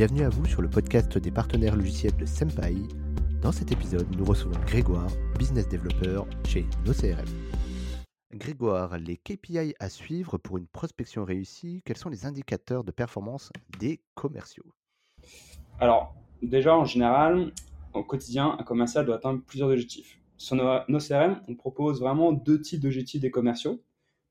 bienvenue 0.00 0.22
à 0.22 0.30
vous 0.30 0.46
sur 0.46 0.62
le 0.62 0.70
podcast 0.70 1.18
des 1.18 1.30
partenaires 1.30 1.76
logiciels 1.76 2.16
de 2.16 2.24
Senpai. 2.24 2.74
Dans 3.42 3.52
cet 3.52 3.70
épisode, 3.70 4.06
nous 4.16 4.24
recevons 4.24 4.58
Grégoire, 4.66 5.10
business 5.38 5.68
developer 5.68 6.22
chez 6.48 6.64
NoCRM. 6.86 7.28
Grégoire, 8.32 8.96
les 8.96 9.18
KPI 9.18 9.74
à 9.78 9.90
suivre 9.90 10.38
pour 10.38 10.56
une 10.56 10.66
prospection 10.66 11.26
réussie, 11.26 11.82
quels 11.84 11.98
sont 11.98 12.08
les 12.08 12.24
indicateurs 12.24 12.82
de 12.82 12.90
performance 12.92 13.52
des 13.78 14.00
commerciaux? 14.14 14.64
Alors, 15.80 16.14
déjà 16.40 16.74
en 16.74 16.86
général, 16.86 17.52
au 17.92 18.02
quotidien, 18.02 18.56
un 18.58 18.62
commercial 18.62 19.04
doit 19.04 19.16
atteindre 19.16 19.42
plusieurs 19.46 19.68
objectifs. 19.68 20.18
Sur 20.38 20.56
NoCRM, 20.88 21.42
on 21.46 21.54
propose 21.54 22.00
vraiment 22.00 22.32
deux 22.32 22.62
types 22.62 22.80
d'objectifs 22.80 23.20
des 23.20 23.30
commerciaux. 23.30 23.82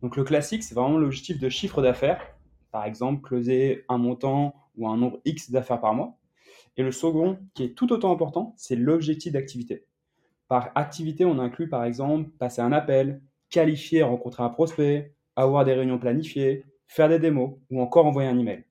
Donc 0.02 0.18
le 0.18 0.24
classique, 0.24 0.64
c'est 0.64 0.74
vraiment 0.74 0.98
l'objectif 0.98 1.38
de 1.38 1.48
chiffre 1.48 1.84
d'affaires 1.84 2.39
par 2.72 2.86
exemple, 2.86 3.22
closer 3.22 3.86
un 3.90 3.98
montant 3.98 4.56
ou 4.78 4.88
un 4.88 4.98
nombre 4.98 5.20
X 5.26 5.52
d'affaires 5.52 5.82
par 5.82 5.94
mois. 5.94 6.18
Et 6.78 6.84
le 6.84 6.92
second, 6.92 7.40
qui 7.54 7.64
est 7.64 7.76
tout 7.76 7.92
autant 7.92 8.12
important, 8.12 8.54
c'est 8.58 8.76
l'objectif 8.76 9.34
d'activité. 9.34 9.86
Par 10.48 10.72
activité, 10.76 11.26
on 11.26 11.40
inclut 11.40 11.70
par 11.70 11.84
exemple 11.84 12.30
passer 12.40 12.62
un 12.62 12.72
appel, 12.72 13.22
qualifier, 13.50 14.04
rencontrer 14.04 14.44
un 14.44 14.50
prospect, 14.50 15.14
avoir 15.36 15.66
des 15.66 15.74
réunions 15.74 16.00
planifiées, 16.00 16.66
faire 16.88 17.10
des 17.10 17.20
démos 17.20 17.58
ou 17.70 17.82
encore 17.82 18.06
envoyer 18.06 18.30
un 18.30 18.38
email. 18.38 18.64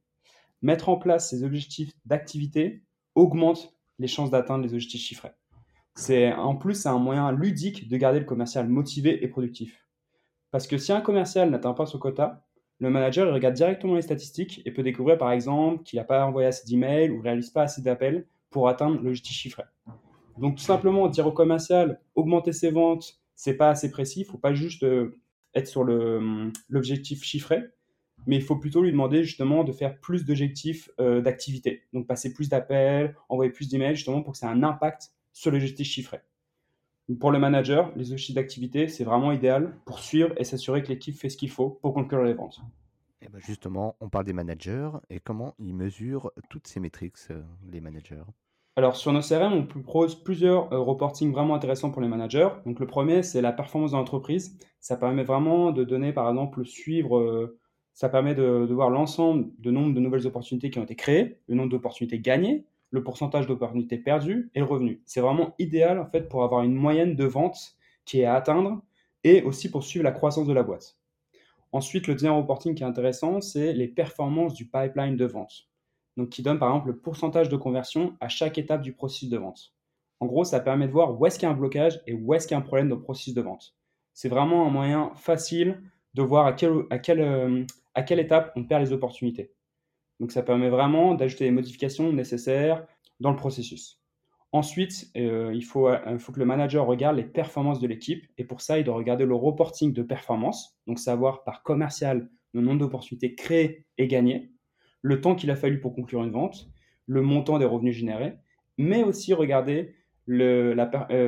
Mettre 0.62 0.88
en 0.88 0.96
place 0.96 1.30
ces 1.30 1.44
objectifs 1.44 1.92
d'activité 2.04 2.82
augmente 3.14 3.74
les 3.98 4.08
chances 4.08 4.30
d'atteindre 4.30 4.64
les 4.64 4.74
objectifs 4.74 5.02
chiffrés. 5.02 5.32
C'est 5.94 6.32
en 6.32 6.56
plus 6.56 6.74
c'est 6.74 6.88
un 6.88 6.98
moyen 6.98 7.30
ludique 7.32 7.88
de 7.88 7.96
garder 7.96 8.20
le 8.20 8.24
commercial 8.24 8.68
motivé 8.68 9.24
et 9.24 9.28
productif. 9.28 9.84
Parce 10.50 10.66
que 10.66 10.78
si 10.78 10.92
un 10.92 11.00
commercial 11.00 11.50
n'atteint 11.50 11.74
pas 11.74 11.86
son 11.86 11.98
quota, 11.98 12.47
le 12.80 12.90
manager 12.90 13.32
regarde 13.32 13.54
directement 13.54 13.94
les 13.96 14.02
statistiques 14.02 14.62
et 14.64 14.70
peut 14.70 14.82
découvrir 14.82 15.18
par 15.18 15.32
exemple 15.32 15.82
qu'il 15.82 15.98
n'a 15.98 16.04
pas 16.04 16.24
envoyé 16.24 16.48
assez 16.48 16.66
d'emails 16.66 17.10
ou 17.10 17.20
réalise 17.20 17.50
pas 17.50 17.62
assez 17.62 17.82
d'appels 17.82 18.26
pour 18.50 18.68
atteindre 18.68 19.00
l'objectif 19.02 19.36
chiffré. 19.36 19.64
Donc 20.38 20.56
tout 20.56 20.62
simplement 20.62 21.08
dire 21.08 21.26
au 21.26 21.32
commercial 21.32 22.00
augmenter 22.14 22.52
ses 22.52 22.70
ventes, 22.70 23.20
c'est 23.34 23.56
pas 23.56 23.70
assez 23.70 23.90
précis, 23.90 24.20
il 24.20 24.24
faut 24.24 24.38
pas 24.38 24.54
juste 24.54 24.84
euh, 24.84 25.20
être 25.54 25.66
sur 25.66 25.82
hum, 25.82 26.52
l'objectif 26.68 27.22
chiffré, 27.24 27.62
mais 28.26 28.36
il 28.36 28.42
faut 28.42 28.56
plutôt 28.56 28.82
lui 28.82 28.92
demander 28.92 29.24
justement 29.24 29.64
de 29.64 29.72
faire 29.72 29.98
plus 29.98 30.24
d'objectifs 30.24 30.90
euh, 31.00 31.20
d'activité. 31.20 31.82
Donc 31.92 32.06
passer 32.06 32.32
plus 32.32 32.48
d'appels, 32.48 33.16
envoyer 33.28 33.50
plus 33.50 33.68
d'emails 33.68 33.96
justement 33.96 34.22
pour 34.22 34.32
que 34.32 34.38
ça 34.38 34.46
ait 34.46 34.50
un 34.50 34.62
impact 34.62 35.10
sur 35.32 35.50
l'objectif 35.50 35.86
chiffré. 35.86 36.20
Pour 37.16 37.30
le 37.30 37.38
manager, 37.38 37.90
les 37.96 38.12
objectifs 38.12 38.34
d'activité, 38.34 38.86
c'est 38.88 39.04
vraiment 39.04 39.32
idéal 39.32 39.74
pour 39.86 39.98
suivre 39.98 40.30
et 40.36 40.44
s'assurer 40.44 40.82
que 40.82 40.88
l'équipe 40.88 41.16
fait 41.16 41.30
ce 41.30 41.38
qu'il 41.38 41.48
faut 41.48 41.70
pour 41.70 41.94
conclure 41.94 42.22
les 42.22 42.34
ventes. 42.34 42.60
Et 43.22 43.26
eh 43.26 43.28
ben 43.30 43.40
justement, 43.40 43.96
on 44.00 44.10
parle 44.10 44.26
des 44.26 44.34
managers 44.34 44.90
et 45.08 45.18
comment 45.18 45.54
ils 45.58 45.74
mesurent 45.74 46.30
toutes 46.50 46.66
ces 46.66 46.80
métriques, 46.80 47.16
euh, 47.30 47.42
les 47.72 47.80
managers? 47.80 48.22
Alors 48.76 48.94
sur 48.94 49.12
nos 49.12 49.22
CRM, 49.22 49.54
on 49.54 49.66
propose 49.66 50.22
plusieurs 50.22 50.72
euh, 50.72 50.78
reporting 50.78 51.32
vraiment 51.32 51.54
intéressants 51.54 51.90
pour 51.90 52.02
les 52.02 52.08
managers. 52.08 52.48
Donc 52.64 52.78
le 52.78 52.86
premier, 52.86 53.22
c'est 53.22 53.40
la 53.40 53.52
performance 53.52 53.90
de 53.92 53.96
l'entreprise. 53.96 54.56
Ça 54.78 54.96
permet 54.96 55.24
vraiment 55.24 55.72
de 55.72 55.84
donner, 55.84 56.12
par 56.12 56.28
exemple, 56.28 56.64
suivre, 56.64 57.18
euh, 57.18 57.58
ça 57.94 58.08
permet 58.08 58.34
de, 58.34 58.66
de 58.68 58.74
voir 58.74 58.90
l'ensemble 58.90 59.50
de 59.58 59.70
nombre 59.70 59.94
de 59.94 60.00
nouvelles 60.00 60.26
opportunités 60.26 60.70
qui 60.70 60.78
ont 60.78 60.84
été 60.84 60.94
créées, 60.94 61.38
le 61.48 61.56
nombre 61.56 61.70
d'opportunités 61.70 62.20
gagnées, 62.20 62.66
le 62.90 63.02
pourcentage 63.02 63.46
d'opportunités 63.46 63.98
perdues 63.98 64.50
et 64.54 64.60
le 64.60 64.64
revenu. 64.64 65.02
C'est 65.04 65.20
vraiment 65.20 65.54
idéal 65.58 65.98
en 65.98 66.06
fait 66.06 66.28
pour 66.28 66.44
avoir 66.44 66.62
une 66.62 66.74
moyenne 66.74 67.16
de 67.16 67.24
vente 67.24 67.76
qui 68.04 68.20
est 68.20 68.24
à 68.24 68.34
atteindre 68.34 68.82
et 69.24 69.42
aussi 69.42 69.70
pour 69.70 69.84
suivre 69.84 70.04
la 70.04 70.12
croissance 70.12 70.46
de 70.46 70.52
la 70.52 70.62
boîte. 70.62 70.96
Ensuite, 71.72 72.06
le 72.06 72.14
deuxième 72.14 72.32
reporting 72.32 72.74
qui 72.74 72.82
est 72.82 72.86
intéressant, 72.86 73.40
c'est 73.42 73.74
les 73.74 73.88
performances 73.88 74.54
du 74.54 74.64
pipeline 74.64 75.16
de 75.16 75.26
vente. 75.26 75.68
Donc, 76.16 76.30
qui 76.30 76.42
donne 76.42 76.58
par 76.58 76.70
exemple 76.70 76.88
le 76.88 76.96
pourcentage 76.96 77.48
de 77.48 77.56
conversion 77.56 78.16
à 78.20 78.28
chaque 78.28 78.56
étape 78.56 78.80
du 78.80 78.92
processus 78.92 79.28
de 79.28 79.36
vente. 79.36 79.74
En 80.20 80.26
gros, 80.26 80.44
ça 80.44 80.60
permet 80.60 80.86
de 80.86 80.92
voir 80.92 81.20
où 81.20 81.26
est-ce 81.26 81.38
qu'il 81.38 81.46
y 81.46 81.50
a 81.50 81.54
un 81.54 81.56
blocage 81.56 82.00
et 82.06 82.14
où 82.14 82.34
est-ce 82.34 82.48
qu'il 82.48 82.54
y 82.54 82.58
a 82.58 82.58
un 82.58 82.66
problème 82.66 82.88
dans 82.88 82.96
le 82.96 83.02
processus 83.02 83.34
de 83.34 83.42
vente. 83.42 83.76
C'est 84.14 84.28
vraiment 84.28 84.66
un 84.66 84.70
moyen 84.70 85.12
facile 85.14 85.80
de 86.14 86.22
voir 86.22 86.46
à 86.46 86.56
euh, 86.64 87.66
à 87.94 88.02
quelle 88.02 88.18
étape 88.18 88.52
on 88.56 88.64
perd 88.64 88.82
les 88.82 88.92
opportunités. 88.92 89.52
Donc 90.20 90.32
ça 90.32 90.42
permet 90.42 90.68
vraiment 90.68 91.14
d'ajouter 91.14 91.44
les 91.44 91.50
modifications 91.50 92.12
nécessaires 92.12 92.86
dans 93.20 93.30
le 93.30 93.36
processus. 93.36 94.00
Ensuite, 94.52 95.10
euh, 95.16 95.52
il, 95.54 95.64
faut, 95.64 95.88
euh, 95.88 96.18
faut, 96.18 96.32
que 96.32 96.38
le 96.38 96.46
manager 96.46 96.86
regarde 96.86 97.16
les 97.16 97.24
performances 97.24 97.80
de 97.80 97.86
l'équipe 97.86 98.24
et 98.38 98.44
pour 98.44 98.62
ça, 98.62 98.78
il 98.78 98.84
doit 98.84 98.94
regarder 98.94 99.26
le 99.26 99.34
reporting 99.34 99.92
de 99.92 100.02
performance, 100.02 100.78
donc 100.86 100.98
savoir 100.98 101.44
par 101.44 101.62
commercial 101.62 102.30
le 102.54 102.62
nombre 102.62 102.78
d'opportunités 102.80 103.34
créées 103.34 103.84
et 103.98 104.06
gagnées, 104.06 104.50
le 105.02 105.20
temps 105.20 105.34
qu'il 105.34 105.50
a 105.50 105.56
fallu 105.56 105.80
pour 105.80 105.94
conclure 105.94 106.24
une 106.24 106.30
vente, 106.30 106.70
le 107.06 107.20
montant 107.20 107.58
des 107.58 107.66
revenus 107.66 107.94
générés, 107.94 108.36
mais 108.78 109.02
aussi 109.02 109.34
regarder 109.34 109.94
euh, 110.30 110.74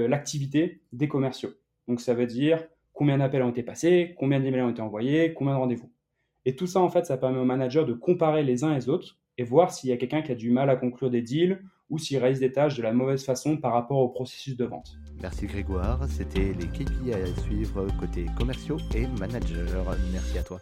l'activité 0.09 0.83
des 0.93 1.09
commerciaux. 1.09 1.51
Donc 1.89 2.01
ça 2.01 2.15
veut 2.15 2.27
dire 2.27 2.67
combien 2.95 3.19
d'appels 3.19 3.43
ont 3.43 3.51
été 3.51 3.63
passés, 3.63 4.15
combien 4.19 4.41
d'emails 4.41 4.63
ont 4.63 4.71
été 4.71 4.83
envoyés, 4.83 5.35
combien 5.35 5.55
de 5.55 5.59
rendez-vous. 5.59 5.91
Et 6.47 6.57
tout 6.57 6.67
ça, 6.67 6.81
en 6.81 6.89
fait, 6.89 7.07
ça 7.07 7.17
permet 7.17 7.39
au 7.39 7.45
manager 7.45 7.85
de 7.85 7.93
comparer 7.93 8.43
les 8.43 8.65
uns 8.65 8.75
les 8.75 8.89
autres 8.89 9.19
et 9.39 9.45
voir 9.45 9.73
s'il 9.73 9.91
y 9.91 9.93
a 9.93 9.97
quelqu'un 9.97 10.23
qui 10.23 10.33
a 10.33 10.35
du 10.35 10.51
mal 10.51 10.71
à 10.71 10.77
conclure 10.77 11.11
des 11.11 11.23
deals 11.23 11.63
ou 11.89 11.99
s'il 11.99 12.19
réalise 12.19 12.41
des 12.41 12.53
tâches 12.53 12.77
de 12.77 12.83
la 12.83 12.93
mauvaise 12.93 13.25
façon 13.25 13.57
par 13.57 13.73
rapport 13.73 13.99
au 13.99 14.09
processus 14.09 14.57
de 14.57 14.65
vente. 14.65 14.99
Merci 15.21 15.47
Grégoire, 15.47 16.07
c'était 16.09 16.53
les 16.53 16.67
KPI 16.67 17.13
à 17.13 17.27
suivre 17.43 17.87
côté 17.99 18.27
commerciaux 18.39 18.79
et 18.95 19.07
manager. 19.19 19.85
Merci 20.13 20.39
à 20.39 20.43
toi. 20.43 20.61